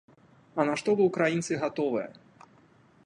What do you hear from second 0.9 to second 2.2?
вы, украінцы, гатовыя?